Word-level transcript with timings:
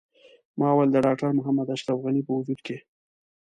ما 0.59 0.69
ویل 0.73 0.89
د 0.93 0.97
ډاکټر 1.05 1.29
محمد 1.37 1.67
اشرف 1.75 1.97
غني 2.03 2.21
په 2.27 2.31
وجود 2.37 2.59
کې. 2.65 2.77